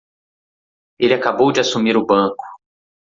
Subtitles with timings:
[0.99, 2.43] Ele acabou de assumir o banco.